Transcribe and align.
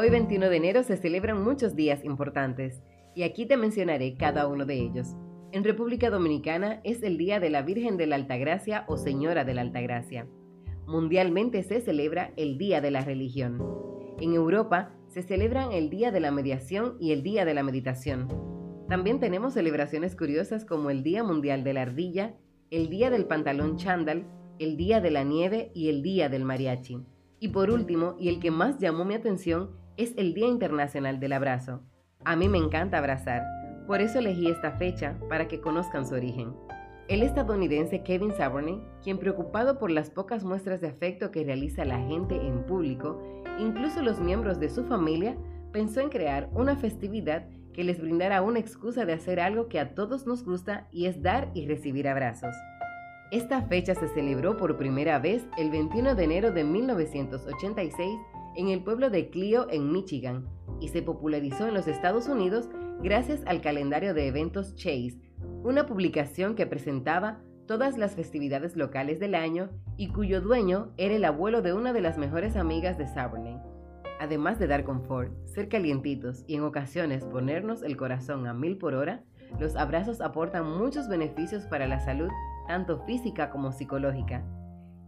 Hoy 0.00 0.10
21 0.10 0.48
de 0.48 0.56
enero 0.56 0.84
se 0.84 0.96
celebran 0.96 1.42
muchos 1.42 1.74
días 1.74 2.04
importantes 2.04 2.80
y 3.16 3.24
aquí 3.24 3.46
te 3.46 3.56
mencionaré 3.56 4.14
cada 4.16 4.46
uno 4.46 4.64
de 4.64 4.76
ellos. 4.76 5.16
En 5.50 5.64
República 5.64 6.08
Dominicana 6.08 6.80
es 6.84 7.02
el 7.02 7.18
Día 7.18 7.40
de 7.40 7.50
la 7.50 7.62
Virgen 7.62 7.96
de 7.96 8.06
la 8.06 8.14
Altagracia 8.14 8.84
o 8.86 8.96
Señora 8.96 9.44
de 9.44 9.54
la 9.54 9.62
Altagracia. 9.62 10.28
Mundialmente 10.86 11.64
se 11.64 11.80
celebra 11.80 12.32
el 12.36 12.58
Día 12.58 12.80
de 12.80 12.92
la 12.92 13.00
Religión. 13.00 13.60
En 14.20 14.34
Europa 14.34 14.94
se 15.08 15.22
celebran 15.22 15.72
el 15.72 15.90
Día 15.90 16.12
de 16.12 16.20
la 16.20 16.30
Mediación 16.30 16.96
y 17.00 17.10
el 17.10 17.24
Día 17.24 17.44
de 17.44 17.54
la 17.54 17.64
Meditación. 17.64 18.28
También 18.88 19.18
tenemos 19.18 19.54
celebraciones 19.54 20.14
curiosas 20.14 20.64
como 20.64 20.90
el 20.90 21.02
Día 21.02 21.24
Mundial 21.24 21.64
de 21.64 21.72
la 21.72 21.82
Ardilla, 21.82 22.36
el 22.70 22.88
Día 22.88 23.10
del 23.10 23.24
Pantalón 23.24 23.76
Chándal, 23.78 24.28
el 24.60 24.76
Día 24.76 25.00
de 25.00 25.10
la 25.10 25.24
Nieve 25.24 25.72
y 25.74 25.88
el 25.88 26.04
Día 26.04 26.28
del 26.28 26.44
Mariachi. 26.44 27.04
Y 27.40 27.48
por 27.48 27.72
último, 27.72 28.14
y 28.16 28.28
el 28.28 28.38
que 28.38 28.52
más 28.52 28.78
llamó 28.78 29.04
mi 29.04 29.14
atención, 29.14 29.87
es 29.98 30.14
el 30.16 30.32
Día 30.32 30.46
Internacional 30.46 31.18
del 31.18 31.32
Abrazo. 31.32 31.82
A 32.24 32.36
mí 32.36 32.48
me 32.48 32.56
encanta 32.56 32.98
abrazar, 32.98 33.42
por 33.88 34.00
eso 34.00 34.20
elegí 34.20 34.48
esta 34.48 34.72
fecha 34.72 35.18
para 35.28 35.48
que 35.48 35.60
conozcan 35.60 36.06
su 36.06 36.14
origen. 36.14 36.54
El 37.08 37.22
estadounidense 37.22 38.04
Kevin 38.04 38.32
Saborny, 38.32 38.80
quien 39.02 39.18
preocupado 39.18 39.78
por 39.78 39.90
las 39.90 40.10
pocas 40.10 40.44
muestras 40.44 40.80
de 40.80 40.86
afecto 40.86 41.32
que 41.32 41.42
realiza 41.42 41.84
la 41.84 41.98
gente 41.98 42.36
en 42.36 42.64
público, 42.64 43.20
incluso 43.58 44.00
los 44.00 44.20
miembros 44.20 44.60
de 44.60 44.70
su 44.70 44.84
familia, 44.84 45.36
pensó 45.72 46.00
en 46.00 46.10
crear 46.10 46.48
una 46.54 46.76
festividad 46.76 47.48
que 47.72 47.82
les 47.82 48.00
brindara 48.00 48.42
una 48.42 48.60
excusa 48.60 49.04
de 49.04 49.14
hacer 49.14 49.40
algo 49.40 49.68
que 49.68 49.80
a 49.80 49.94
todos 49.94 50.26
nos 50.28 50.44
gusta 50.44 50.86
y 50.92 51.06
es 51.06 51.22
dar 51.22 51.50
y 51.54 51.66
recibir 51.66 52.06
abrazos. 52.06 52.54
Esta 53.32 53.62
fecha 53.62 53.94
se 53.94 54.08
celebró 54.08 54.56
por 54.56 54.76
primera 54.76 55.18
vez 55.18 55.44
el 55.58 55.70
21 55.70 56.14
de 56.14 56.24
enero 56.24 56.52
de 56.52 56.62
1986 56.62 58.14
en 58.56 58.68
el 58.68 58.82
pueblo 58.82 59.10
de 59.10 59.30
Clio, 59.30 59.66
en 59.70 59.92
Michigan, 59.92 60.46
y 60.80 60.88
se 60.88 61.02
popularizó 61.02 61.66
en 61.66 61.74
los 61.74 61.88
Estados 61.88 62.28
Unidos 62.28 62.68
gracias 63.02 63.42
al 63.46 63.60
calendario 63.60 64.14
de 64.14 64.26
eventos 64.26 64.74
Chase, 64.74 65.18
una 65.62 65.86
publicación 65.86 66.54
que 66.54 66.66
presentaba 66.66 67.40
todas 67.66 67.98
las 67.98 68.16
festividades 68.16 68.76
locales 68.76 69.20
del 69.20 69.34
año 69.34 69.68
y 69.96 70.08
cuyo 70.08 70.40
dueño 70.40 70.92
era 70.96 71.14
el 71.14 71.24
abuelo 71.24 71.62
de 71.62 71.74
una 71.74 71.92
de 71.92 72.00
las 72.00 72.18
mejores 72.18 72.56
amigas 72.56 72.98
de 72.98 73.06
Saberning. 73.06 73.58
Además 74.20 74.58
de 74.58 74.66
dar 74.66 74.84
confort, 74.84 75.32
ser 75.46 75.68
calientitos 75.68 76.44
y 76.46 76.56
en 76.56 76.62
ocasiones 76.62 77.24
ponernos 77.24 77.82
el 77.82 77.96
corazón 77.96 78.46
a 78.46 78.54
mil 78.54 78.78
por 78.78 78.94
hora, 78.94 79.22
los 79.60 79.76
abrazos 79.76 80.20
aportan 80.20 80.66
muchos 80.66 81.08
beneficios 81.08 81.64
para 81.66 81.86
la 81.86 82.00
salud, 82.00 82.30
tanto 82.66 83.04
física 83.04 83.50
como 83.50 83.72
psicológica. 83.72 84.44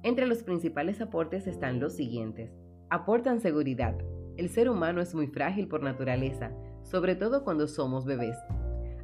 Entre 0.03 0.27
los 0.27 0.43
principales 0.43 1.01
aportes 1.01 1.47
están 1.47 1.81
los 1.81 1.95
siguientes. 1.95 2.51
Aportan 2.91 3.41
seguridad. 3.41 3.95
El 4.37 4.49
ser 4.49 4.69
humano 4.69 5.01
es 5.01 5.15
muy 5.15 5.29
frágil 5.29 5.69
por 5.69 5.81
naturaleza, 5.81 6.51
sobre 6.83 7.15
todo 7.15 7.45
cuando 7.45 7.69
somos 7.69 8.05
bebés. 8.05 8.37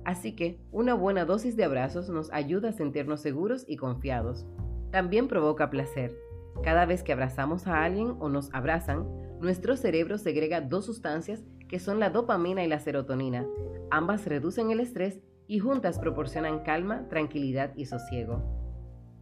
Así 0.04 0.34
que 0.34 0.58
una 0.72 0.94
buena 0.94 1.24
dosis 1.24 1.56
de 1.56 1.62
abrazos 1.62 2.08
nos 2.08 2.32
ayuda 2.32 2.70
a 2.70 2.72
sentirnos 2.72 3.20
seguros 3.20 3.64
y 3.68 3.76
confiados. 3.76 4.44
También 4.90 5.28
provoca 5.28 5.70
placer. 5.70 6.18
Cada 6.64 6.84
vez 6.84 7.04
que 7.04 7.12
abrazamos 7.12 7.68
a 7.68 7.84
alguien 7.84 8.16
o 8.18 8.28
nos 8.28 8.52
abrazan, 8.52 9.06
nuestro 9.40 9.76
cerebro 9.76 10.18
segrega 10.18 10.60
dos 10.60 10.84
sustancias 10.84 11.44
que 11.68 11.78
son 11.78 12.00
la 12.00 12.10
dopamina 12.10 12.64
y 12.64 12.68
la 12.68 12.80
serotonina. 12.80 13.46
Ambas 13.92 14.26
reducen 14.26 14.72
el 14.72 14.80
estrés 14.80 15.20
y 15.46 15.60
juntas 15.60 16.00
proporcionan 16.00 16.64
calma, 16.64 17.08
tranquilidad 17.08 17.72
y 17.76 17.86
sosiego. 17.86 18.42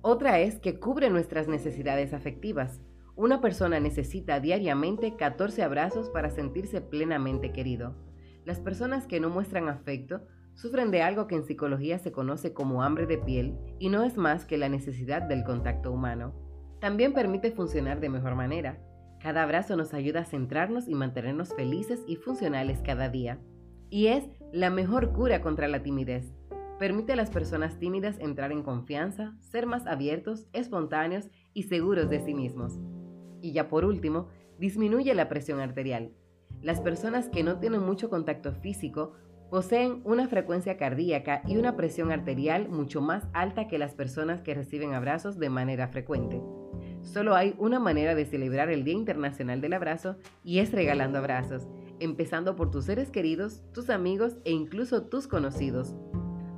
Otra 0.01 0.39
es 0.41 0.59
que 0.59 0.81
cubre 0.81 1.11
nuestras 1.11 1.49
necesidades 1.49 2.15
afectivas. 2.15 2.81
Una 3.17 3.41
persona 3.41 3.79
necesita 3.79 4.41
diariamente 4.41 5.15
14 5.17 5.63
abrazos 5.63 6.11
para 6.11 6.31
sentirse 6.31 6.81
plenamente 6.81 7.53
querido. 7.53 7.95
Las 8.45 8.59
personas 8.59 9.07
que 9.07 9.21
no 9.21 9.31
muestran 9.31 9.69
afecto 9.69 10.23
sufren 10.55 10.91
de 10.91 11.03
algo 11.03 11.29
que 11.29 11.37
en 11.37 11.45
psicología 11.45 11.99
se 12.01 12.11
conoce 12.11 12.53
como 12.53 12.83
hambre 12.83 13.07
de 13.07 13.19
piel 13.19 13.57
y 13.79 13.89
no 13.89 14.03
es 14.03 14.17
más 14.17 14.45
que 14.45 14.59
la 14.59 14.69
necesidad 14.69 15.23
del 15.23 15.45
contacto 15.45 15.93
humano. 15.93 16.35
También 16.81 17.13
permite 17.13 17.53
funcionar 17.53 18.01
de 18.01 18.09
mejor 18.09 18.35
manera. 18.35 18.81
Cada 19.21 19.45
abrazo 19.45 19.77
nos 19.77 19.95
ayuda 19.95 20.21
a 20.21 20.25
centrarnos 20.25 20.89
y 20.89 20.95
mantenernos 20.97 21.55
felices 21.55 22.03
y 22.09 22.17
funcionales 22.17 22.83
cada 22.85 23.09
día. 23.09 23.39
Y 23.91 24.09
es 24.09 24.29
la 24.53 24.71
mejor 24.71 25.13
cura 25.13 25.41
contra 25.41 25.69
la 25.69 25.85
timidez. 25.85 26.35
Permite 26.81 27.13
a 27.13 27.17
las 27.17 27.31
personas 27.31 27.79
tímidas 27.79 28.19
entrar 28.19 28.51
en 28.51 28.65
confianza, 28.65 29.37
ser 29.39 29.67
más 29.67 29.87
abiertos, 29.87 30.49
espontáneos 30.53 31.31
y 31.53 31.63
seguros 31.63 32.11
de 32.11 32.19
sí 32.19 32.35
mismos. 32.35 32.81
Y 33.45 33.53
ya 33.53 33.69
por 33.69 33.85
último, 33.85 34.29
disminuye 34.59 35.15
la 35.15 35.29
presión 35.29 35.61
arterial. 35.61 36.13
Las 36.63 36.81
personas 36.81 37.29
que 37.29 37.43
no 37.43 37.59
tienen 37.59 37.83
mucho 37.83 38.09
contacto 38.09 38.53
físico 38.53 39.13
poseen 39.51 40.01
una 40.05 40.29
frecuencia 40.29 40.79
cardíaca 40.79 41.43
y 41.47 41.59
una 41.59 41.77
presión 41.77 42.11
arterial 42.11 42.71
mucho 42.71 43.03
más 43.03 43.29
alta 43.35 43.69
que 43.69 43.77
las 43.77 43.95
personas 43.95 44.41
que 44.41 44.55
reciben 44.55 44.95
abrazos 44.95 45.39
de 45.39 45.51
manera 45.51 45.89
frecuente. 45.89 46.41
Solo 47.03 47.35
hay 47.35 47.55
una 47.59 47.79
manera 47.79 48.15
de 48.15 48.25
celebrar 48.25 48.71
el 48.71 48.83
Día 48.83 48.95
Internacional 48.95 49.61
del 49.61 49.75
Abrazo 49.75 50.17
y 50.43 50.61
es 50.61 50.73
regalando 50.73 51.19
abrazos, 51.19 51.69
empezando 52.01 52.57
por 52.57 52.71
tus 52.71 52.87
seres 52.87 53.11
queridos, 53.11 53.63
tus 53.75 53.91
amigos 53.91 54.39
e 54.47 54.53
incluso 54.53 55.03
tus 55.03 55.27
conocidos. 55.27 55.95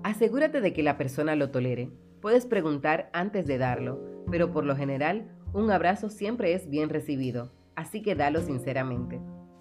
Asegúrate 0.04 0.60
de 0.60 0.72
que 0.72 0.84
la 0.84 0.96
persona 0.96 1.34
lo 1.34 1.50
tolere. 1.50 1.90
Puedes 2.20 2.46
preguntar 2.46 3.10
antes 3.12 3.48
de 3.48 3.58
darlo, 3.58 4.24
pero 4.30 4.52
por 4.52 4.64
lo 4.64 4.76
general 4.76 5.35
un 5.52 5.70
abrazo 5.70 6.08
siempre 6.08 6.52
es 6.52 6.68
bien 6.68 6.88
recibido, 6.88 7.50
así 7.74 8.02
que 8.02 8.14
dalo 8.14 8.42
sinceramente. 8.42 9.20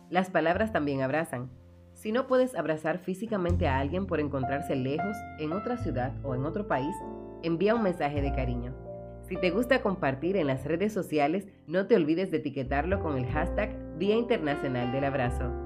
Las 0.09 0.29
palabras 0.29 0.71
también 0.71 1.01
abrazan. 1.01 1.49
Si 1.93 2.11
no 2.11 2.27
puedes 2.27 2.55
abrazar 2.55 2.99
físicamente 2.99 3.67
a 3.67 3.79
alguien 3.79 4.05
por 4.05 4.19
encontrarse 4.19 4.75
lejos, 4.75 5.15
en 5.39 5.53
otra 5.53 5.77
ciudad 5.77 6.13
o 6.23 6.35
en 6.35 6.45
otro 6.45 6.67
país, 6.67 6.95
envía 7.41 7.75
un 7.75 7.83
mensaje 7.83 8.21
de 8.21 8.33
cariño. 8.33 8.73
Si 9.27 9.37
te 9.37 9.49
gusta 9.49 9.81
compartir 9.81 10.37
en 10.37 10.47
las 10.47 10.65
redes 10.65 10.93
sociales, 10.93 11.47
no 11.65 11.87
te 11.87 11.95
olvides 11.95 12.29
de 12.29 12.37
etiquetarlo 12.37 13.01
con 13.01 13.17
el 13.17 13.25
hashtag 13.25 13.97
Día 13.97 14.15
Internacional 14.15 14.91
del 14.91 15.05
Abrazo. 15.05 15.64